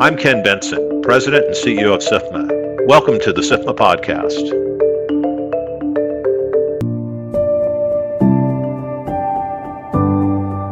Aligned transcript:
I'm 0.00 0.16
Ken 0.16 0.42
Bentsen, 0.42 1.02
President 1.02 1.44
and 1.44 1.54
CEO 1.54 1.94
of 1.94 2.00
SIFMA. 2.00 2.86
Welcome 2.86 3.20
to 3.20 3.32
the 3.32 3.42
SIFMA 3.42 3.76
Podcast. 3.76 4.48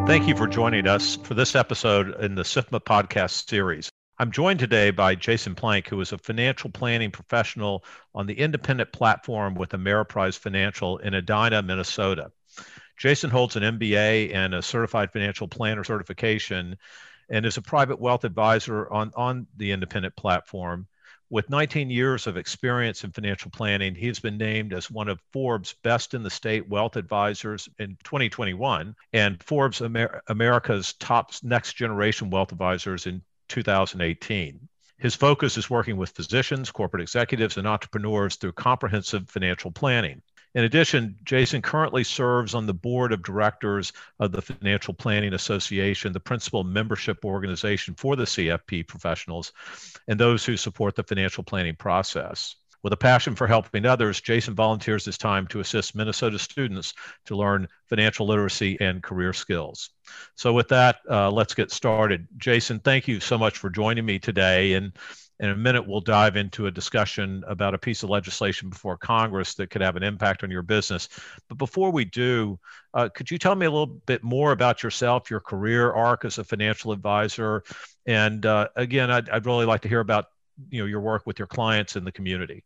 Thank 0.06 0.26
you 0.26 0.34
for 0.34 0.46
joining 0.46 0.88
us 0.88 1.16
for 1.16 1.34
this 1.34 1.54
episode 1.54 2.18
in 2.24 2.34
the 2.34 2.42
SIFMA 2.44 2.80
Podcast 2.80 3.48
series. 3.48 3.90
I'm 4.18 4.32
joined 4.32 4.58
today 4.58 4.90
by 4.90 5.14
Jason 5.14 5.54
Plank, 5.54 5.88
who 5.88 6.00
is 6.00 6.12
a 6.12 6.18
financial 6.18 6.71
planning 6.71 7.10
professional 7.10 7.84
on 8.14 8.26
the 8.26 8.38
independent 8.38 8.90
platform 8.90 9.54
with 9.54 9.71
Ameriprise 9.71 10.38
Financial 10.38 10.96
in 10.96 11.12
Edina, 11.12 11.62
Minnesota. 11.62 12.32
Jason 12.96 13.28
holds 13.28 13.56
an 13.56 13.62
MBA 13.78 14.34
and 14.34 14.54
a 14.54 14.62
certified 14.62 15.12
financial 15.12 15.46
planner 15.46 15.84
certification 15.84 16.78
and 17.30 17.47
is 17.47 17.56
a 17.56 17.62
private 17.62 18.01
wealth 18.01 18.24
advisor 18.24 18.91
on, 18.92 19.12
on 19.16 19.46
the 19.56 19.73
independent 19.73 20.15
platform. 20.16 20.87
With 21.30 21.48
19 21.48 21.91
years 21.91 22.27
of 22.27 22.37
experience 22.37 23.04
in 23.04 23.12
financial 23.12 23.52
planning, 23.52 23.95
he's 23.95 24.18
been 24.18 24.37
named 24.37 24.73
as 24.73 24.91
one 24.91 25.09
of 25.09 25.20
Forbes' 25.32 25.77
best 25.84 26.12
in 26.12 26.24
the 26.24 26.30
state 26.30 26.68
wealth 26.68 26.96
advisors 26.96 27.68
in 27.78 27.96
2021 28.02 28.96
and 29.12 29.40
Forbes 29.45 29.80
Amer- 29.80 30.23
America's 30.27 30.95
top 30.95 31.30
next 31.45 31.74
generation 31.74 32.30
wealth 32.30 32.51
advisors 32.51 33.06
in 33.06 33.23
2018. 33.48 34.68
His 34.98 35.15
focus 35.15 35.56
is 35.56 35.70
working 35.70 35.96
with 35.96 36.10
physicians, 36.10 36.73
corporate 36.73 37.02
executives, 37.02 37.56
and 37.56 37.66
entrepreneurs 37.66 38.34
through 38.34 38.52
comprehensive 38.52 39.30
financial 39.30 39.70
planning. 39.70 40.23
In 40.54 40.64
addition, 40.64 41.16
Jason 41.22 41.62
currently 41.62 42.02
serves 42.02 42.54
on 42.54 42.66
the 42.66 42.74
board 42.74 43.12
of 43.12 43.22
directors 43.22 43.92
of 44.18 44.32
the 44.32 44.42
Financial 44.42 44.92
Planning 44.92 45.32
Association, 45.32 46.12
the 46.12 46.18
principal 46.18 46.64
membership 46.64 47.24
organization 47.24 47.95
for 47.95 48.16
the 48.16 48.24
CFP 48.24 48.86
professionals 48.88 49.52
and 50.09 50.18
those 50.18 50.45
who 50.45 50.56
support 50.56 50.96
the 50.96 51.04
financial 51.04 51.45
planning 51.45 51.76
process. 51.76 52.56
With 52.82 52.95
a 52.95 52.96
passion 52.96 53.34
for 53.37 53.46
helping 53.46 53.84
others, 53.84 54.21
Jason 54.21 54.54
volunteers 54.54 55.04
his 55.04 55.18
time 55.18 55.46
to 55.48 55.60
assist 55.60 55.95
Minnesota 55.95 56.38
students 56.38 56.95
to 57.26 57.37
learn 57.37 57.68
financial 57.88 58.26
literacy 58.26 58.80
and 58.80 59.02
career 59.02 59.34
skills. 59.34 59.90
So, 60.34 60.54
with 60.54 60.68
that, 60.68 61.01
uh, 61.09 61.30
let's 61.30 61.52
get 61.54 61.71
started. 61.71 62.26
Jason, 62.38 62.80
thank 62.80 63.06
you 63.06 63.21
so 63.21 63.37
much 63.37 63.59
for 63.59 63.68
joining 63.68 64.06
me 64.06 64.19
today. 64.19 64.73
And 64.73 64.93
in 65.41 65.49
a 65.49 65.57
minute, 65.57 65.89
we'll 65.89 66.03
dive 66.03 66.37
into 66.37 66.67
a 66.67 66.71
discussion 66.71 67.43
about 67.47 67.75
a 67.75 67.79
piece 67.79 68.03
of 68.03 68.11
legislation 68.11 68.69
before 68.69 68.99
Congress 68.99 69.55
that 69.55 69.71
could 69.71 69.81
have 69.81 69.97
an 69.97 70.03
impact 70.03 70.45
on 70.45 70.51
your 70.51 70.61
business. 70.61 71.09
But 71.49 71.57
before 71.57 71.91
we 71.91 72.05
do, 72.05 72.59
uh, 72.93 73.09
could 73.09 73.31
you 73.31 73.39
tell 73.39 73.55
me 73.55 73.65
a 73.65 73.71
little 73.71 73.87
bit 73.87 74.23
more 74.23 74.53
about 74.53 74.83
yourself, 74.83 75.31
your 75.31 75.41
career 75.41 75.93
arc 75.93 76.27
as 76.27 76.37
a 76.37 76.45
financial 76.45 76.93
advisor? 76.93 77.65
And 78.05 78.45
uh, 78.45 78.69
again, 78.77 79.11
I'd, 79.11 79.31
I'd 79.31 79.47
really 79.47 79.65
like 79.65 79.81
to 79.83 79.89
hear 79.89 80.01
about 80.01 80.27
you 80.69 80.81
know 80.83 80.87
your 80.87 81.01
work 81.01 81.27
with 81.27 81.39
your 81.39 81.49
clients 81.49 81.97
in 81.97 82.05
the 82.05 82.13
community. 82.13 82.63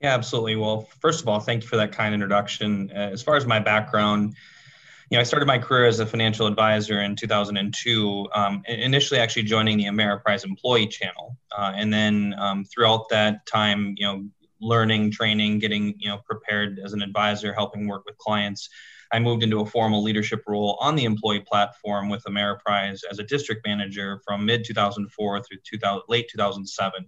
Yeah, 0.00 0.14
absolutely. 0.14 0.56
Well, 0.56 0.88
first 1.00 1.20
of 1.20 1.28
all, 1.28 1.38
thank 1.38 1.62
you 1.62 1.68
for 1.68 1.76
that 1.76 1.92
kind 1.92 2.14
introduction. 2.14 2.90
Uh, 2.94 3.10
as 3.12 3.22
far 3.22 3.36
as 3.36 3.44
my 3.44 3.58
background, 3.58 4.36
you 5.14 5.18
know, 5.18 5.20
I 5.20 5.24
started 5.24 5.46
my 5.46 5.60
career 5.60 5.84
as 5.84 6.00
a 6.00 6.06
financial 6.06 6.48
advisor 6.48 7.00
in 7.00 7.14
2002, 7.14 8.26
um, 8.34 8.64
initially 8.66 9.20
actually 9.20 9.44
joining 9.44 9.78
the 9.78 9.84
Ameriprise 9.84 10.44
Employee 10.44 10.88
Channel. 10.88 11.38
Uh, 11.56 11.70
and 11.76 11.94
then 11.94 12.34
um, 12.36 12.64
throughout 12.64 13.08
that 13.10 13.46
time, 13.46 13.94
you 13.96 14.04
know, 14.04 14.24
learning, 14.60 15.12
training, 15.12 15.60
getting, 15.60 15.94
you 16.00 16.08
know, 16.08 16.18
prepared 16.28 16.80
as 16.84 16.94
an 16.94 17.00
advisor, 17.00 17.52
helping 17.52 17.86
work 17.86 18.04
with 18.06 18.18
clients, 18.18 18.68
I 19.12 19.20
moved 19.20 19.44
into 19.44 19.60
a 19.60 19.66
formal 19.66 20.02
leadership 20.02 20.42
role 20.48 20.76
on 20.80 20.96
the 20.96 21.04
employee 21.04 21.44
platform 21.48 22.08
with 22.08 22.24
Ameriprise 22.24 23.02
as 23.08 23.20
a 23.20 23.22
district 23.22 23.64
manager 23.64 24.20
from 24.26 24.44
mid 24.44 24.64
2004 24.64 25.42
through 25.44 25.58
2000, 25.62 26.02
late 26.08 26.28
2007. 26.28 27.06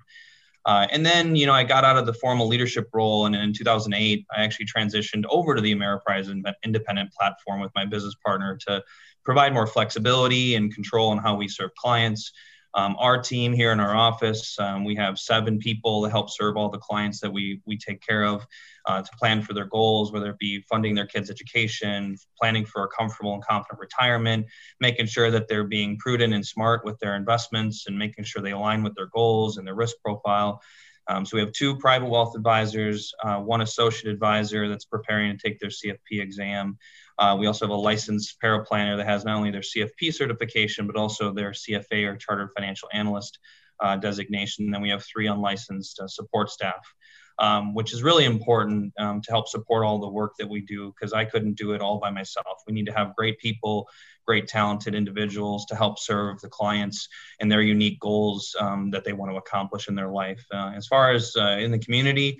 Uh, 0.66 0.84
and 0.90 1.06
then, 1.06 1.36
you 1.36 1.46
know, 1.46 1.52
I 1.52 1.62
got 1.62 1.84
out 1.84 1.96
of 1.96 2.06
the 2.06 2.12
formal 2.12 2.48
leadership 2.48 2.88
role, 2.92 3.26
and 3.26 3.36
in 3.36 3.52
2008, 3.52 4.26
I 4.36 4.42
actually 4.42 4.66
transitioned 4.66 5.24
over 5.30 5.54
to 5.54 5.60
the 5.60 5.72
Ameriprise 5.72 6.28
independent 6.64 7.12
platform 7.12 7.60
with 7.60 7.70
my 7.76 7.86
business 7.86 8.16
partner 8.24 8.58
to 8.66 8.82
provide 9.24 9.54
more 9.54 9.68
flexibility 9.68 10.56
and 10.56 10.74
control 10.74 11.10
on 11.10 11.18
how 11.18 11.36
we 11.36 11.46
serve 11.46 11.72
clients. 11.76 12.32
Um, 12.76 12.94
our 12.98 13.20
team 13.20 13.54
here 13.54 13.72
in 13.72 13.80
our 13.80 13.96
office, 13.96 14.58
um, 14.58 14.84
we 14.84 14.94
have 14.96 15.18
seven 15.18 15.58
people 15.58 16.04
to 16.04 16.10
help 16.10 16.28
serve 16.28 16.58
all 16.58 16.68
the 16.68 16.78
clients 16.78 17.20
that 17.20 17.32
we 17.32 17.60
we 17.64 17.78
take 17.78 18.06
care 18.06 18.22
of 18.22 18.46
uh, 18.84 19.00
to 19.00 19.10
plan 19.18 19.40
for 19.40 19.54
their 19.54 19.64
goals, 19.64 20.12
whether 20.12 20.28
it 20.28 20.38
be 20.38 20.60
funding 20.68 20.94
their 20.94 21.06
kids' 21.06 21.30
education, 21.30 22.16
planning 22.38 22.66
for 22.66 22.84
a 22.84 22.88
comfortable 22.88 23.32
and 23.32 23.42
confident 23.42 23.80
retirement, 23.80 24.46
making 24.78 25.06
sure 25.06 25.30
that 25.30 25.48
they're 25.48 25.64
being 25.64 25.96
prudent 25.96 26.34
and 26.34 26.46
smart 26.46 26.84
with 26.84 26.98
their 26.98 27.16
investments, 27.16 27.86
and 27.86 27.98
making 27.98 28.24
sure 28.24 28.42
they 28.42 28.52
align 28.52 28.82
with 28.82 28.94
their 28.94 29.06
goals 29.06 29.56
and 29.56 29.66
their 29.66 29.74
risk 29.74 29.96
profile. 30.04 30.60
Um, 31.08 31.24
so 31.24 31.36
we 31.36 31.40
have 31.40 31.52
two 31.52 31.76
private 31.76 32.08
wealth 32.08 32.34
advisors, 32.36 33.12
uh, 33.22 33.38
one 33.38 33.60
associate 33.60 34.12
advisor 34.12 34.68
that's 34.68 34.84
preparing 34.84 35.36
to 35.36 35.38
take 35.38 35.60
their 35.60 35.70
CFP 35.70 36.20
exam. 36.20 36.78
Uh, 37.18 37.36
we 37.38 37.46
also 37.46 37.64
have 37.64 37.72
a 37.72 37.76
licensed 37.76 38.40
paraplanner 38.42 38.96
that 38.96 39.06
has 39.06 39.24
not 39.24 39.36
only 39.36 39.50
their 39.50 39.60
CFP 39.60 40.12
certification, 40.12 40.86
but 40.86 40.96
also 40.96 41.32
their 41.32 41.52
CFA 41.52 42.06
or 42.12 42.16
Chartered 42.16 42.50
Financial 42.54 42.88
Analyst 42.92 43.38
uh, 43.80 43.96
designation. 43.96 44.66
And 44.66 44.74
then 44.74 44.82
we 44.82 44.90
have 44.90 45.04
three 45.04 45.26
unlicensed 45.26 46.00
uh, 46.00 46.08
support 46.08 46.50
staff 46.50 46.94
um, 47.38 47.74
which 47.74 47.92
is 47.92 48.02
really 48.02 48.24
important 48.24 48.92
um, 48.98 49.20
to 49.20 49.30
help 49.30 49.48
support 49.48 49.84
all 49.84 49.98
the 49.98 50.08
work 50.08 50.34
that 50.38 50.48
we 50.48 50.60
do 50.60 50.92
because 50.92 51.12
I 51.12 51.24
couldn't 51.24 51.54
do 51.54 51.72
it 51.72 51.80
all 51.80 51.98
by 51.98 52.10
myself. 52.10 52.62
We 52.66 52.72
need 52.72 52.86
to 52.86 52.92
have 52.92 53.16
great 53.16 53.38
people, 53.38 53.88
great 54.26 54.48
talented 54.48 54.94
individuals 54.94 55.66
to 55.66 55.76
help 55.76 55.98
serve 55.98 56.40
the 56.40 56.48
clients 56.48 57.08
and 57.40 57.50
their 57.50 57.62
unique 57.62 58.00
goals 58.00 58.54
um, 58.58 58.90
that 58.90 59.04
they 59.04 59.12
want 59.12 59.32
to 59.32 59.36
accomplish 59.36 59.88
in 59.88 59.94
their 59.94 60.10
life. 60.10 60.44
Uh, 60.52 60.72
as 60.74 60.86
far 60.86 61.12
as 61.12 61.34
uh, 61.36 61.58
in 61.58 61.70
the 61.70 61.78
community, 61.78 62.38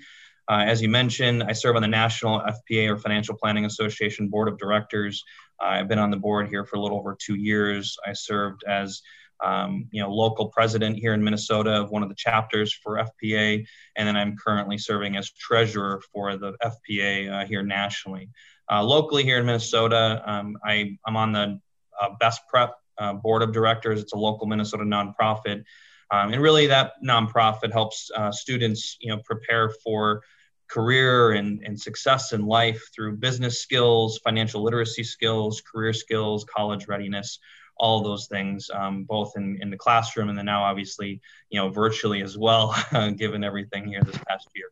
uh, 0.49 0.63
as 0.65 0.81
you 0.81 0.87
mentioned, 0.87 1.43
I 1.43 1.51
serve 1.51 1.75
on 1.75 1.81
the 1.81 1.89
National 1.89 2.39
FPA 2.39 2.89
or 2.89 2.97
Financial 2.97 3.35
Planning 3.35 3.65
Association 3.65 4.29
Board 4.29 4.47
of 4.47 4.57
Directors. 4.57 5.23
I've 5.59 5.89
been 5.89 5.99
on 5.99 6.09
the 6.09 6.17
board 6.17 6.47
here 6.47 6.63
for 6.63 6.77
a 6.77 6.79
little 6.79 6.97
over 6.97 7.17
two 7.19 7.35
years. 7.35 7.97
I 8.05 8.13
served 8.13 8.63
as 8.65 9.01
um, 9.43 9.87
you 9.91 10.01
know, 10.01 10.11
local 10.11 10.47
president 10.49 10.97
here 10.97 11.13
in 11.13 11.23
Minnesota 11.23 11.81
of 11.81 11.91
one 11.91 12.03
of 12.03 12.09
the 12.09 12.15
chapters 12.15 12.73
for 12.73 12.99
FPA, 12.99 13.65
and 13.95 14.07
then 14.07 14.15
I'm 14.15 14.35
currently 14.35 14.77
serving 14.77 15.15
as 15.15 15.31
treasurer 15.31 16.01
for 16.13 16.37
the 16.37 16.53
FPA 16.63 17.31
uh, 17.43 17.45
here 17.45 17.63
nationally. 17.63 18.29
Uh, 18.69 18.83
locally 18.83 19.23
here 19.23 19.39
in 19.39 19.45
Minnesota, 19.45 20.21
um, 20.25 20.57
I, 20.63 20.97
am 21.07 21.15
on 21.15 21.31
the 21.31 21.59
uh, 22.01 22.09
Best 22.19 22.41
Prep 22.49 22.75
uh, 22.97 23.13
board 23.13 23.41
of 23.41 23.53
directors. 23.53 24.01
It's 24.01 24.13
a 24.13 24.17
local 24.17 24.47
Minnesota 24.47 24.83
nonprofit, 24.83 25.63
um, 26.11 26.33
and 26.33 26.41
really 26.41 26.67
that 26.67 26.93
nonprofit 27.05 27.71
helps 27.71 28.09
uh, 28.15 28.31
students, 28.31 28.97
you 28.99 29.15
know, 29.15 29.21
prepare 29.23 29.69
for 29.83 30.23
career 30.69 31.31
and, 31.31 31.61
and 31.63 31.79
success 31.79 32.33
in 32.33 32.45
life 32.45 32.89
through 32.93 33.15
business 33.15 33.61
skills, 33.61 34.19
financial 34.21 34.61
literacy 34.61 35.03
skills, 35.03 35.61
career 35.61 35.93
skills, 35.93 36.43
college 36.43 36.87
readiness 36.87 37.39
all 37.79 38.01
those 38.03 38.27
things, 38.27 38.69
um, 38.73 39.03
both 39.03 39.33
in, 39.35 39.57
in 39.61 39.69
the 39.69 39.77
classroom 39.77 40.29
and 40.29 40.37
then 40.37 40.45
now 40.45 40.63
obviously, 40.63 41.21
you 41.49 41.59
know, 41.59 41.69
virtually 41.69 42.21
as 42.21 42.37
well, 42.37 42.75
given 43.17 43.43
everything 43.43 43.87
here 43.87 44.01
this 44.03 44.17
past 44.27 44.47
year. 44.55 44.67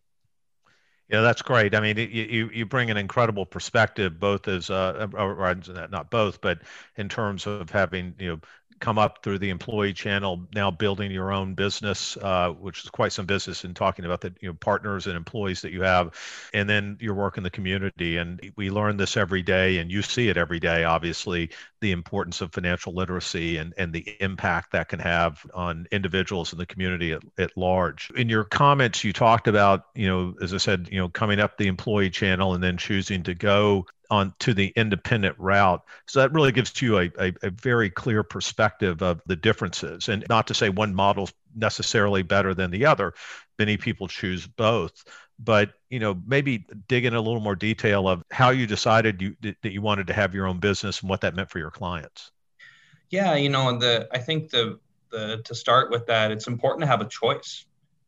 Yeah, 1.07 1.21
that's 1.21 1.43
great. 1.43 1.75
I 1.75 1.81
mean, 1.81 1.97
you 1.97 2.49
you 2.51 2.65
bring 2.65 2.89
an 2.89 2.97
incredible 2.97 3.45
perspective, 3.45 4.19
both 4.19 4.47
as 4.47 4.71
uh, 4.71 5.07
or 5.13 5.55
not 5.91 6.09
both, 6.09 6.41
but 6.41 6.61
in 6.95 7.09
terms 7.09 7.45
of 7.45 7.69
having 7.69 8.15
you 8.17 8.29
know 8.29 8.39
come 8.79 8.97
up 8.97 9.23
through 9.23 9.39
the 9.39 9.49
employee 9.49 9.93
channel, 9.93 10.47
now 10.53 10.69
building 10.69 11.11
your 11.11 11.31
own 11.31 11.53
business, 11.53 12.17
uh, 12.17 12.49
which 12.49 12.83
is 12.83 12.89
quite 12.89 13.11
some 13.11 13.25
business, 13.25 13.63
and 13.63 13.75
talking 13.75 14.05
about 14.05 14.21
the 14.21 14.33
you 14.41 14.49
know 14.49 14.53
partners 14.53 15.07
and 15.07 15.15
employees 15.15 15.61
that 15.61 15.71
you 15.71 15.81
have, 15.81 16.13
and 16.53 16.69
then 16.69 16.97
your 16.99 17.13
work 17.13 17.37
in 17.37 17.43
the 17.43 17.49
community. 17.49 18.17
And 18.17 18.39
we 18.55 18.69
learn 18.69 18.97
this 18.97 19.17
every 19.17 19.41
day, 19.41 19.77
and 19.77 19.91
you 19.91 20.01
see 20.01 20.29
it 20.29 20.37
every 20.37 20.59
day. 20.59 20.83
Obviously, 20.83 21.51
the 21.81 21.91
importance 21.91 22.41
of 22.41 22.51
financial 22.51 22.93
literacy 22.93 23.57
and 23.57 23.73
and 23.77 23.93
the 23.93 24.15
impact 24.19 24.71
that 24.73 24.89
can 24.89 24.99
have 24.99 25.45
on 25.53 25.87
individuals 25.91 26.51
in 26.51 26.59
the 26.59 26.65
community 26.65 27.13
at, 27.13 27.23
at 27.37 27.57
large. 27.57 28.11
In 28.15 28.29
your 28.29 28.43
comments, 28.43 29.03
you 29.03 29.13
talked 29.13 29.47
about 29.47 29.85
you 29.95 30.07
know, 30.07 30.35
as 30.41 30.53
I 30.53 30.57
said, 30.57 30.89
you 30.91 30.99
know, 30.99 31.09
coming 31.09 31.39
up 31.39 31.57
the 31.57 31.67
employee 31.67 32.09
channel 32.09 32.53
and 32.53 32.63
then 32.63 32.77
choosing 32.77 33.23
to 33.23 33.33
go 33.33 33.85
on 34.15 34.33
to 34.39 34.53
the 34.53 34.73
independent 34.75 35.35
route. 35.37 35.83
So 36.07 36.19
that 36.19 36.33
really 36.33 36.51
gives 36.51 36.81
you 36.81 36.97
a, 36.97 37.11
a, 37.19 37.33
a, 37.43 37.49
very 37.49 37.89
clear 37.89 38.23
perspective 38.23 39.01
of 39.01 39.21
the 39.25 39.35
differences. 39.35 40.09
And 40.09 40.25
not 40.29 40.47
to 40.47 40.53
say 40.53 40.69
one 40.69 40.95
model's 40.95 41.33
necessarily 41.55 42.23
better 42.23 42.53
than 42.53 42.71
the 42.71 42.85
other. 42.85 43.13
Many 43.59 43.77
people 43.77 44.07
choose 44.07 44.47
both. 44.47 45.03
But 45.37 45.73
you 45.89 45.99
know, 45.99 46.19
maybe 46.25 46.65
dig 46.87 47.05
in 47.05 47.13
a 47.13 47.21
little 47.21 47.41
more 47.41 47.55
detail 47.55 48.07
of 48.07 48.23
how 48.31 48.51
you 48.51 48.67
decided 48.67 49.21
you 49.21 49.35
that 49.41 49.71
you 49.71 49.81
wanted 49.81 50.07
to 50.07 50.13
have 50.13 50.33
your 50.33 50.47
own 50.47 50.59
business 50.59 51.01
and 51.01 51.09
what 51.09 51.21
that 51.21 51.35
meant 51.35 51.49
for 51.49 51.59
your 51.59 51.71
clients. 51.71 52.31
Yeah, 53.09 53.35
you 53.35 53.49
know, 53.49 53.77
the 53.77 54.07
I 54.13 54.19
think 54.19 54.49
the 54.49 54.79
the 55.11 55.41
to 55.43 55.53
start 55.53 55.91
with 55.91 56.07
that, 56.07 56.31
it's 56.31 56.47
important 56.47 56.81
to 56.81 56.87
have 56.87 57.01
a 57.01 57.07
choice. 57.07 57.65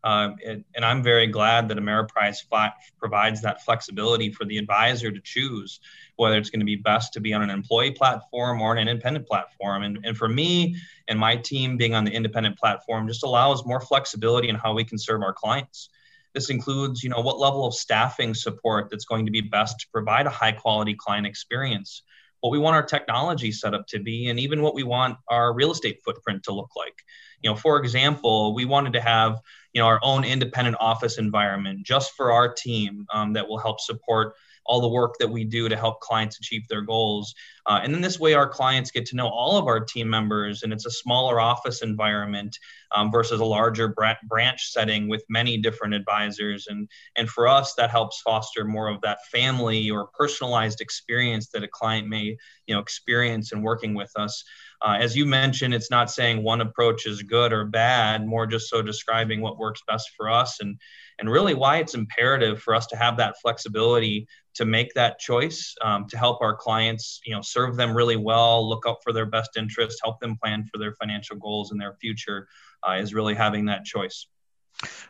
Um, 0.07 0.37
it, 0.39 0.63
and 0.73 0.85
I'm 0.85 1.03
very 1.03 1.27
glad 1.27 1.67
that 1.67 1.77
Ameriprise 1.77 2.37
fi- 2.49 2.71
provides 2.97 3.41
that 3.41 3.65
flexibility 3.65 4.31
for 4.31 4.45
the 4.45 4.57
advisor 4.57 5.11
to 5.11 5.19
choose 5.19 5.81
whether 6.15 6.37
it's 6.37 6.49
going 6.49 6.61
to 6.61 6.65
be 6.65 6.77
best 6.77 7.11
to 7.13 7.19
be 7.19 7.33
on 7.33 7.41
an 7.41 7.49
employee 7.49 7.91
platform 7.91 8.61
or 8.61 8.77
an 8.77 8.87
independent 8.87 9.27
platform. 9.27 9.83
And, 9.83 9.99
and 10.05 10.15
for 10.15 10.29
me 10.29 10.77
and 11.09 11.19
my 11.19 11.35
team, 11.35 11.75
being 11.75 11.93
on 11.93 12.05
the 12.05 12.11
independent 12.11 12.57
platform 12.57 13.05
just 13.05 13.23
allows 13.25 13.65
more 13.65 13.81
flexibility 13.81 14.47
in 14.47 14.55
how 14.55 14.73
we 14.73 14.85
can 14.85 14.97
serve 14.97 15.21
our 15.23 15.33
clients. 15.33 15.89
This 16.33 16.49
includes, 16.49 17.03
you 17.03 17.09
know, 17.09 17.19
what 17.19 17.37
level 17.37 17.65
of 17.65 17.73
staffing 17.73 18.33
support 18.33 18.89
that's 18.89 19.05
going 19.05 19.25
to 19.25 19.31
be 19.31 19.41
best 19.41 19.77
to 19.81 19.87
provide 19.91 20.25
a 20.25 20.29
high 20.29 20.53
quality 20.53 20.95
client 20.95 21.27
experience, 21.27 22.03
what 22.41 22.51
we 22.51 22.59
want 22.59 22.75
our 22.75 22.83
technology 22.83 23.51
set 23.51 23.73
up 23.73 23.87
to 23.87 23.99
be, 23.99 24.29
and 24.29 24.39
even 24.39 24.61
what 24.61 24.75
we 24.75 24.83
want 24.83 25.17
our 25.27 25.53
real 25.53 25.71
estate 25.71 25.99
footprint 26.03 26.43
to 26.43 26.53
look 26.53 26.75
like. 26.75 27.03
You 27.41 27.49
know, 27.49 27.55
for 27.55 27.77
example, 27.79 28.53
we 28.53 28.65
wanted 28.65 28.93
to 28.93 29.01
have, 29.01 29.39
you 29.73 29.81
know, 29.81 29.87
our 29.87 29.99
own 30.03 30.23
independent 30.23 30.77
office 30.79 31.17
environment 31.17 31.85
just 31.85 32.13
for 32.13 32.31
our 32.31 32.51
team 32.51 33.05
um, 33.13 33.33
that 33.33 33.47
will 33.47 33.59
help 33.59 33.79
support 33.79 34.33
all 34.67 34.81
the 34.81 34.87
work 34.87 35.15
that 35.19 35.29
we 35.29 35.43
do 35.43 35.69
to 35.69 35.75
help 35.75 35.99
clients 36.01 36.37
achieve 36.37 36.67
their 36.67 36.81
goals. 36.81 37.33
Uh, 37.65 37.79
and 37.83 37.93
then 37.93 38.01
this 38.01 38.19
way, 38.19 38.33
our 38.33 38.47
clients 38.47 38.91
get 38.91 39.05
to 39.05 39.15
know 39.15 39.27
all 39.27 39.57
of 39.57 39.67
our 39.67 39.79
team 39.79 40.09
members, 40.09 40.63
and 40.63 40.71
it's 40.71 40.85
a 40.85 40.91
smaller 40.91 41.39
office 41.39 41.81
environment 41.81 42.57
um, 42.95 43.11
versus 43.11 43.39
a 43.39 43.45
larger 43.45 43.93
branch 44.29 44.71
setting 44.71 45.07
with 45.07 45.23
many 45.29 45.57
different 45.57 45.93
advisors. 45.93 46.67
And, 46.67 46.89
and 47.15 47.29
for 47.29 47.47
us, 47.47 47.73
that 47.75 47.89
helps 47.89 48.21
foster 48.21 48.63
more 48.63 48.87
of 48.87 49.01
that 49.01 49.19
family 49.31 49.89
or 49.89 50.07
personalized 50.17 50.81
experience 50.81 51.49
that 51.49 51.63
a 51.63 51.67
client 51.67 52.07
may 52.07 52.37
you 52.67 52.75
know, 52.75 52.79
experience 52.79 53.51
in 53.51 53.61
working 53.61 53.93
with 53.93 54.11
us. 54.15 54.43
Uh, 54.81 54.97
as 54.99 55.15
you 55.15 55.25
mentioned, 55.25 55.73
it's 55.73 55.89
not 55.89 56.11
saying 56.11 56.43
one 56.43 56.61
approach 56.61 57.05
is 57.05 57.23
good 57.23 57.51
or 57.51 57.65
bad, 57.65 58.25
more 58.25 58.45
just 58.45 58.69
so 58.69 58.81
describing 58.81 59.41
what 59.41 59.57
works 59.57 59.81
best 59.87 60.11
for 60.15 60.29
us 60.29 60.59
and 60.59 60.77
and 61.19 61.31
really 61.31 61.55
why 61.55 61.77
it's 61.77 61.95
imperative 61.95 62.61
for 62.61 62.75
us 62.75 62.85
to 62.87 62.95
have 62.95 63.17
that 63.17 63.35
flexibility 63.41 64.27
to 64.53 64.65
make 64.65 64.93
that 64.93 65.19
choice 65.19 65.75
um, 65.81 66.07
to 66.07 66.17
help 66.17 66.41
our 66.41 66.55
clients 66.55 67.19
you 67.25 67.33
know 67.33 67.41
serve 67.41 67.75
them 67.75 67.95
really 67.95 68.15
well 68.15 68.67
look 68.67 68.85
out 68.87 68.97
for 69.03 69.13
their 69.13 69.25
best 69.25 69.57
interests 69.57 69.99
help 70.03 70.19
them 70.19 70.37
plan 70.41 70.65
for 70.71 70.77
their 70.77 70.93
financial 70.93 71.35
goals 71.37 71.71
and 71.71 71.81
their 71.81 71.95
future 71.99 72.47
uh, 72.87 72.93
is 72.93 73.13
really 73.13 73.35
having 73.35 73.65
that 73.65 73.83
choice 73.83 74.27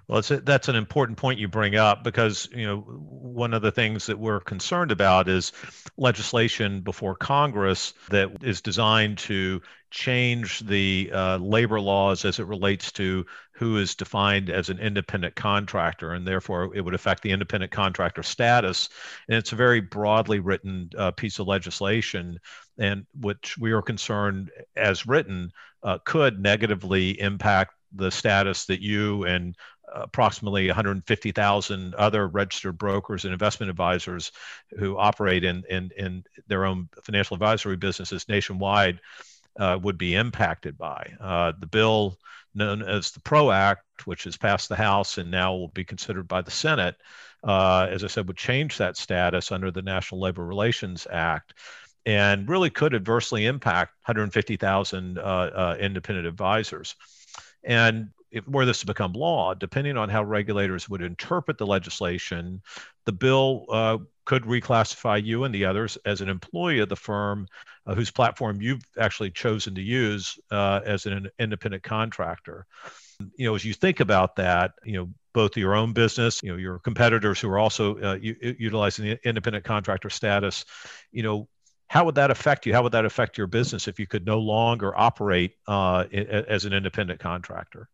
well, 0.08 0.20
a, 0.20 0.38
that's 0.38 0.70
an 0.70 0.76
important 0.76 1.18
point 1.18 1.40
you 1.40 1.48
bring 1.48 1.76
up 1.76 2.04
because 2.04 2.48
you 2.54 2.66
know 2.66 2.80
one 2.80 3.54
of 3.54 3.62
the 3.62 3.72
things 3.72 4.06
that 4.06 4.18
we're 4.18 4.40
concerned 4.40 4.92
about 4.92 5.28
is 5.28 5.52
legislation 5.98 6.82
before 6.82 7.16
Congress 7.16 7.94
that 8.10 8.44
is 8.44 8.62
designed 8.62 9.18
to 9.18 9.62
change 9.90 10.60
the 10.62 11.10
uh, 11.14 11.38
labor 11.38 11.80
laws 11.80 12.26
as 12.26 12.40
it 12.40 12.46
relates 12.46 12.92
to 12.92 13.26
who 13.52 13.78
is 13.78 13.96
defined 13.96 14.50
as 14.50 14.70
an 14.70 14.80
independent 14.80 15.36
contractor, 15.36 16.14
and 16.14 16.28
therefore 16.28 16.76
it 16.76 16.82
would 16.82 16.94
affect 16.94 17.24
the 17.24 17.32
independent 17.32 17.72
contractor 17.72 18.24
status. 18.24 18.90
And 19.28 19.38
it's 19.38 19.52
a 19.52 19.56
very 19.56 19.82
broadly 19.82 20.40
written 20.40 20.90
uh, 20.98 21.12
piece 21.12 21.40
of 21.40 21.48
legislation, 21.48 22.40
and 22.78 23.06
which 23.20 23.58
we 23.58 23.72
are 23.72 23.82
concerned, 23.82 24.52
as 24.76 25.08
written, 25.08 25.52
uh, 25.84 25.98
could 26.06 26.40
negatively 26.40 27.20
impact 27.20 27.74
the 27.98 28.12
status 28.12 28.66
that 28.66 28.82
you 28.82 29.26
and 29.26 29.56
approximately 29.94 30.68
150,000 30.68 31.96
other 31.96 32.28
registered 32.28 32.78
brokers 32.78 33.24
and 33.24 33.34
investment 33.34 33.70
advisors 33.70 34.32
who 34.78 34.98
operate 34.98 35.44
in, 35.44 35.64
in, 35.70 35.92
in 35.98 36.24
their 36.48 36.66
own 36.66 36.90
financial 37.04 37.36
advisory 37.36 37.78
businesses 37.78 38.28
nationwide 38.28 39.00
uh, 39.60 39.80
would 39.82 39.98
be 39.98 40.16
impacted 40.16 40.78
by. 40.78 41.14
Uh, 41.20 41.54
the 41.60 41.68
bill 41.68 42.18
known 42.54 42.82
as 42.82 43.12
the 43.12 43.20
PRO 43.20 43.52
Act, 43.52 44.06
which 44.06 44.26
has 44.26 44.36
passed 44.36 44.70
the 44.70 44.76
House 44.76 45.18
and 45.18 45.32
now 45.32 45.56
will 45.56 45.70
be 45.70 45.84
considered 45.84 46.28
by 46.28 46.42
the 46.42 46.52
Senate, 46.52 46.96
uh, 47.44 47.88
as 47.90 48.04
I 48.04 48.08
said, 48.08 48.28
would 48.28 48.38
change 48.38 48.78
that 48.78 48.98
status 48.98 49.52
under 49.52 49.72
the 49.72 49.82
National 49.82 50.20
Labor 50.20 50.46
Relations 50.46 51.08
Act 51.12 51.54
and 52.06 52.48
really 52.48 52.70
could 52.70 52.96
adversely 52.96 53.46
impact 53.46 53.94
150,000 54.06 55.18
uh, 55.18 55.22
uh, 55.22 55.78
independent 55.80 56.26
advisors. 56.26 56.96
And 57.68 58.10
if, 58.32 58.48
were 58.48 58.66
this 58.66 58.80
to 58.80 58.86
become 58.86 59.14
law, 59.14 59.54
depending 59.54 59.98
on 59.98 60.10
how 60.10 60.24
regulators 60.24 60.90
would 60.90 61.02
interpret 61.02 61.58
the 61.58 61.68
legislation, 61.68 62.62
the 63.06 63.12
bill 63.12 63.66
uh, 63.70 63.98
could 64.26 64.44
reclassify 64.44 65.24
you 65.24 65.44
and 65.44 65.54
the 65.54 65.66
others 65.66 65.98
as 66.06 66.22
an 66.22 66.30
employee 66.30 66.80
of 66.80 66.90
the 66.90 66.96
firm 66.96 67.48
uh, 67.86 67.94
whose 67.94 68.12
platform 68.12 68.62
you've 68.62 68.84
actually 68.98 69.32
chosen 69.32 69.76
to 69.76 69.82
use 69.82 70.40
uh, 70.50 70.80
as 70.86 71.06
an 71.06 71.30
independent 71.40 71.84
contractor. 71.84 72.66
You 73.36 73.48
know, 73.48 73.56
as 73.56 73.66
you 73.66 73.74
think 73.74 74.00
about 74.00 74.36
that, 74.38 74.72
you 74.84 74.94
know, 74.94 75.10
both 75.34 75.58
your 75.58 75.76
own 75.76 75.94
business, 75.94 76.42
you 76.44 76.52
know, 76.52 76.58
your 76.58 76.80
competitors 76.80 77.40
who 77.40 77.50
are 77.50 77.60
also 77.60 77.98
uh, 78.02 78.16
u- 78.16 78.56
utilizing 78.60 79.06
the 79.06 79.20
independent 79.28 79.66
contractor 79.66 80.10
status, 80.10 80.66
you 81.12 81.24
know, 81.24 81.48
how 81.88 82.06
would 82.06 82.16
that 82.16 82.32
affect 82.32 82.66
you? 82.66 82.74
How 82.74 82.84
would 82.84 82.92
that 82.92 83.06
affect 83.06 83.38
your 83.38 83.48
business 83.48 83.88
if 83.88 84.00
you 84.00 84.08
could 84.08 84.26
no 84.26 84.40
longer 84.40 84.98
operate 84.98 85.56
uh, 85.68 86.06
as 86.12 86.66
an 86.66 86.74
independent 86.74 87.20
contractor? 87.20 87.90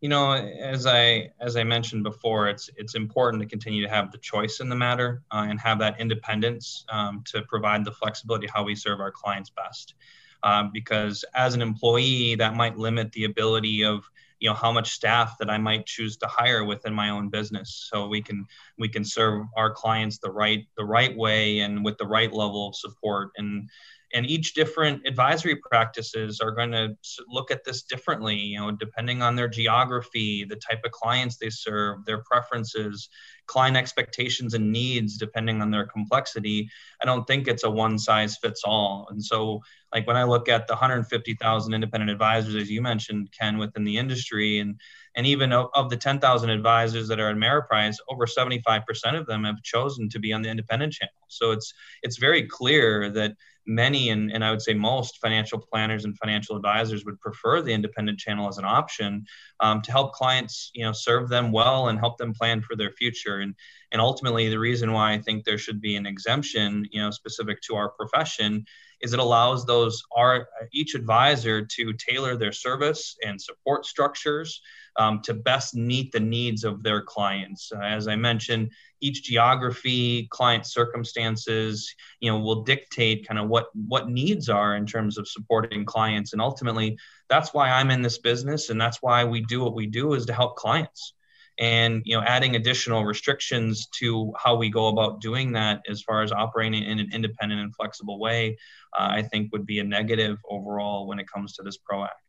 you 0.00 0.08
know 0.08 0.32
as 0.32 0.86
i 0.86 1.30
as 1.40 1.56
i 1.56 1.64
mentioned 1.64 2.02
before 2.02 2.48
it's 2.48 2.70
it's 2.76 2.94
important 2.94 3.42
to 3.42 3.48
continue 3.48 3.82
to 3.82 3.88
have 3.88 4.12
the 4.12 4.18
choice 4.18 4.60
in 4.60 4.68
the 4.68 4.76
matter 4.76 5.22
uh, 5.32 5.46
and 5.48 5.60
have 5.60 5.78
that 5.78 5.98
independence 6.00 6.84
um, 6.90 7.22
to 7.24 7.42
provide 7.42 7.84
the 7.84 7.92
flexibility 7.92 8.46
how 8.46 8.62
we 8.62 8.74
serve 8.74 9.00
our 9.00 9.10
clients 9.10 9.50
best 9.50 9.94
um, 10.42 10.70
because 10.72 11.24
as 11.34 11.54
an 11.54 11.62
employee 11.62 12.34
that 12.36 12.54
might 12.54 12.78
limit 12.78 13.12
the 13.12 13.24
ability 13.24 13.84
of 13.84 14.04
you 14.40 14.48
know 14.48 14.54
how 14.54 14.70
much 14.70 14.90
staff 14.92 15.36
that 15.38 15.50
i 15.50 15.58
might 15.58 15.84
choose 15.86 16.16
to 16.16 16.26
hire 16.26 16.64
within 16.64 16.94
my 16.94 17.10
own 17.10 17.28
business. 17.28 17.88
So 17.90 18.06
we 18.06 18.22
can 18.22 18.46
we 18.78 18.88
can 18.88 19.04
serve 19.04 19.46
our 19.56 19.72
clients 19.72 20.18
the 20.18 20.30
right 20.30 20.66
the 20.76 20.84
right 20.84 21.16
way 21.16 21.60
and 21.60 21.84
with 21.84 21.98
the 21.98 22.06
right 22.06 22.32
level 22.32 22.68
of 22.68 22.76
support. 22.76 23.30
And 23.36 23.68
and 24.14 24.26
each 24.26 24.54
different 24.54 25.06
advisory 25.06 25.56
practices 25.56 26.40
are 26.40 26.50
going 26.50 26.72
to 26.72 26.96
look 27.28 27.50
at 27.50 27.64
this 27.64 27.82
differently 27.82 28.36
you 28.36 28.58
know 28.58 28.70
depending 28.70 29.22
on 29.22 29.36
their 29.36 29.48
geography 29.48 30.44
the 30.44 30.56
type 30.56 30.80
of 30.84 30.90
clients 30.92 31.36
they 31.36 31.50
serve 31.50 32.04
their 32.04 32.22
preferences 32.22 33.08
client 33.48 33.76
expectations 33.76 34.54
and 34.54 34.70
needs 34.70 35.16
depending 35.16 35.60
on 35.60 35.70
their 35.70 35.86
complexity. 35.86 36.70
I 37.02 37.06
don't 37.06 37.26
think 37.26 37.48
it's 37.48 37.64
a 37.64 37.70
one 37.70 37.98
size 37.98 38.36
fits 38.36 38.62
all. 38.62 39.08
And 39.10 39.24
so 39.24 39.62
like 39.92 40.06
when 40.06 40.16
i 40.16 40.24
look 40.24 40.48
at 40.48 40.66
the 40.66 40.74
150000 40.74 41.74
independent 41.74 42.10
advisors 42.10 42.54
as 42.54 42.70
you 42.70 42.82
mentioned 42.82 43.28
ken 43.38 43.56
within 43.58 43.84
the 43.84 43.96
industry 43.96 44.58
and 44.58 44.78
and 45.16 45.26
even 45.26 45.52
of, 45.52 45.88
the 45.90 45.96
10000 45.96 46.50
advisors 46.50 47.08
that 47.08 47.18
are 47.18 47.30
in 47.30 47.38
ameriprise 47.38 47.96
over 48.08 48.26
75% 48.26 48.84
of 49.18 49.26
them 49.26 49.44
have 49.44 49.62
chosen 49.62 50.08
to 50.10 50.18
be 50.18 50.32
on 50.32 50.42
the 50.42 50.50
independent 50.50 50.92
channel. 50.92 51.14
So 51.28 51.52
it's 51.52 51.72
it's 52.02 52.18
very 52.18 52.46
clear 52.46 53.10
that 53.10 53.34
many 53.68 54.08
and, 54.08 54.32
and 54.32 54.42
i 54.42 54.50
would 54.50 54.62
say 54.62 54.72
most 54.72 55.18
financial 55.18 55.58
planners 55.58 56.04
and 56.04 56.16
financial 56.18 56.56
advisors 56.56 57.04
would 57.04 57.20
prefer 57.20 57.60
the 57.60 57.72
independent 57.72 58.18
channel 58.18 58.48
as 58.48 58.58
an 58.58 58.64
option 58.64 59.24
um, 59.60 59.82
to 59.82 59.92
help 59.92 60.12
clients 60.12 60.70
you 60.74 60.84
know 60.84 60.92
serve 60.92 61.28
them 61.28 61.52
well 61.52 61.88
and 61.88 61.98
help 61.98 62.16
them 62.16 62.32
plan 62.32 62.62
for 62.62 62.74
their 62.74 62.90
future 62.92 63.38
and 63.38 63.54
and 63.92 64.00
ultimately 64.00 64.48
the 64.48 64.58
reason 64.58 64.92
why 64.92 65.12
i 65.12 65.18
think 65.18 65.44
there 65.44 65.58
should 65.58 65.80
be 65.80 65.96
an 65.96 66.06
exemption 66.06 66.86
you 66.90 67.00
know 67.00 67.10
specific 67.10 67.60
to 67.60 67.76
our 67.76 67.90
profession 67.90 68.64
is 69.00 69.12
it 69.12 69.20
allows 69.20 69.64
those 69.64 70.02
our 70.16 70.48
each 70.72 70.94
advisor 70.94 71.64
to 71.64 71.92
tailor 71.92 72.36
their 72.36 72.52
service 72.52 73.16
and 73.24 73.40
support 73.40 73.86
structures 73.86 74.60
um, 74.98 75.20
to 75.22 75.34
best 75.34 75.74
meet 75.74 76.12
the 76.12 76.20
needs 76.20 76.64
of 76.64 76.82
their 76.82 77.00
clients. 77.00 77.70
Uh, 77.74 77.80
as 77.80 78.08
I 78.08 78.16
mentioned, 78.16 78.72
each 79.00 79.22
geography, 79.22 80.26
client 80.30 80.66
circumstances, 80.66 81.94
you 82.20 82.30
know, 82.30 82.38
will 82.38 82.62
dictate 82.62 83.26
kind 83.26 83.38
of 83.38 83.48
what 83.48 83.68
what 83.74 84.08
needs 84.08 84.48
are 84.48 84.76
in 84.76 84.86
terms 84.86 85.18
of 85.18 85.28
supporting 85.28 85.84
clients. 85.84 86.32
And 86.32 86.42
ultimately, 86.42 86.98
that's 87.28 87.54
why 87.54 87.70
I'm 87.70 87.90
in 87.90 88.02
this 88.02 88.18
business, 88.18 88.70
and 88.70 88.80
that's 88.80 88.98
why 89.00 89.24
we 89.24 89.42
do 89.42 89.62
what 89.62 89.74
we 89.74 89.86
do 89.86 90.14
is 90.14 90.26
to 90.26 90.32
help 90.32 90.56
clients. 90.56 91.14
And 91.60 92.02
you 92.04 92.16
know, 92.16 92.22
adding 92.22 92.54
additional 92.54 93.04
restrictions 93.04 93.88
to 93.98 94.32
how 94.36 94.54
we 94.54 94.70
go 94.70 94.88
about 94.88 95.20
doing 95.20 95.52
that, 95.52 95.82
as 95.88 96.02
far 96.02 96.22
as 96.22 96.30
operating 96.30 96.84
in 96.84 97.00
an 97.00 97.10
independent 97.12 97.60
and 97.60 97.74
flexible 97.74 98.20
way, 98.20 98.56
uh, 98.96 99.08
I 99.10 99.22
think 99.22 99.52
would 99.52 99.66
be 99.66 99.80
a 99.80 99.84
negative 99.84 100.38
overall 100.48 101.06
when 101.06 101.18
it 101.18 101.26
comes 101.28 101.54
to 101.54 101.62
this 101.62 101.76
PRO 101.76 102.04
Act. 102.04 102.27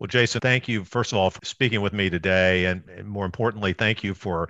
Well, 0.00 0.06
Jason, 0.08 0.40
thank 0.40 0.66
you, 0.66 0.82
first 0.84 1.12
of 1.12 1.18
all, 1.18 1.28
for 1.28 1.44
speaking 1.44 1.82
with 1.82 1.92
me 1.92 2.08
today. 2.08 2.64
And, 2.64 2.82
and 2.88 3.06
more 3.06 3.26
importantly, 3.26 3.74
thank 3.74 4.02
you 4.02 4.14
for 4.14 4.48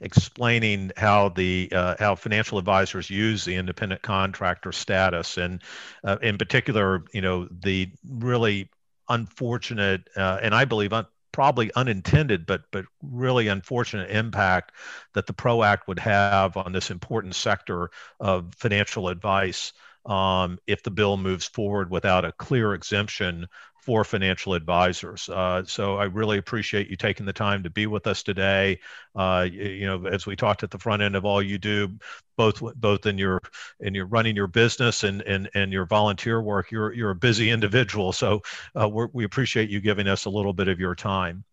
explaining 0.00 0.92
how 0.96 1.30
the 1.30 1.68
uh, 1.72 1.96
how 1.98 2.14
financial 2.14 2.56
advisors 2.56 3.10
use 3.10 3.44
the 3.44 3.56
independent 3.56 4.02
contractor 4.02 4.70
status. 4.70 5.38
And 5.38 5.60
uh, 6.04 6.18
in 6.22 6.38
particular, 6.38 7.04
you 7.12 7.20
know, 7.20 7.48
the 7.50 7.90
really 8.08 8.70
unfortunate, 9.08 10.08
uh, 10.16 10.38
and 10.40 10.54
I 10.54 10.66
believe 10.66 10.92
un- 10.92 11.06
probably 11.32 11.72
unintended, 11.74 12.46
but 12.46 12.62
but 12.70 12.84
really 13.02 13.48
unfortunate 13.48 14.08
impact 14.08 14.70
that 15.14 15.26
the 15.26 15.32
PRO 15.32 15.64
Act 15.64 15.88
would 15.88 15.98
have 15.98 16.56
on 16.56 16.70
this 16.70 16.92
important 16.92 17.34
sector 17.34 17.90
of 18.20 18.54
financial 18.54 19.08
advice 19.08 19.72
um, 20.06 20.58
if 20.66 20.82
the 20.82 20.90
bill 20.90 21.16
moves 21.16 21.46
forward 21.46 21.90
without 21.90 22.24
a 22.24 22.32
clear 22.32 22.74
exemption 22.74 23.48
for 23.82 24.04
financial 24.04 24.54
advisors. 24.54 25.28
Uh, 25.28 25.64
so 25.64 25.96
I 25.96 26.04
really 26.04 26.38
appreciate 26.38 26.88
you 26.88 26.96
taking 26.96 27.26
the 27.26 27.32
time 27.32 27.64
to 27.64 27.70
be 27.70 27.88
with 27.88 28.06
us 28.06 28.22
today. 28.22 28.78
Uh, 29.14 29.48
you, 29.50 29.86
know, 29.86 30.06
as 30.06 30.24
we 30.24 30.36
talked 30.36 30.62
at 30.62 30.70
the 30.70 30.78
front 30.78 31.02
end 31.02 31.16
of 31.16 31.24
all 31.24 31.42
you 31.42 31.58
do, 31.58 31.90
both 32.36 32.62
both 32.76 33.06
in 33.06 33.18
your 33.18 33.40
in 33.80 33.94
your 33.94 34.06
running 34.06 34.36
your 34.36 34.46
business 34.46 35.02
and 35.02 35.20
and 35.22 35.50
and 35.54 35.72
your 35.72 35.84
volunteer 35.84 36.40
work, 36.40 36.70
you're 36.70 36.92
you're 36.92 37.10
a 37.10 37.16
busy 37.16 37.50
individual. 37.50 38.12
So 38.12 38.40
uh, 38.80 38.88
we 38.88 39.24
appreciate 39.24 39.68
you 39.68 39.80
giving 39.80 40.06
us 40.06 40.24
a 40.24 40.30
little 40.30 40.52
bit 40.52 40.68
of 40.68 40.78
your 40.78 40.94
time. 40.94 41.44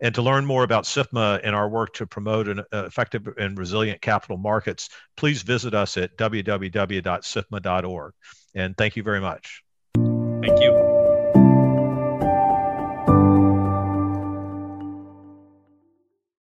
And 0.00 0.14
to 0.14 0.22
learn 0.22 0.46
more 0.46 0.62
about 0.62 0.84
SIFMA 0.84 1.40
and 1.42 1.56
our 1.56 1.68
work 1.68 1.94
to 1.94 2.06
promote 2.06 2.48
an 2.48 2.60
uh, 2.60 2.84
effective 2.84 3.26
and 3.38 3.58
resilient 3.58 4.00
capital 4.00 4.36
markets, 4.36 4.90
please 5.16 5.42
visit 5.42 5.74
us 5.74 5.96
at 5.96 6.16
www.sifma.org. 6.16 8.12
And 8.54 8.76
thank 8.76 8.96
you 8.96 9.02
very 9.02 9.20
much. 9.20 9.64
Thank 9.94 10.60
you. 10.60 10.97